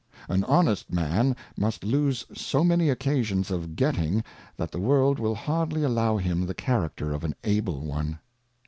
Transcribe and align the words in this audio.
An 0.27 0.43
honest 0.45 0.91
Man 0.91 1.35
must 1.55 1.83
lose 1.83 2.25
so 2.33 2.63
many 2.63 2.89
Occasions 2.89 3.51
of 3.51 3.75
Getting, 3.75 4.23
that 4.57 4.71
the 4.71 4.79
World 4.79 5.19
will 5.19 5.35
hardly 5.35 5.83
allow 5.83 6.17
him 6.17 6.47
the 6.47 6.55
Character 6.55 7.13
of 7.13 7.23
an 7.23 7.35
Able 7.43 7.81
one. 7.81 8.17